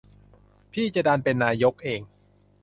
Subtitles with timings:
[0.73, 2.01] พี่จะดันเป็นนายกเอง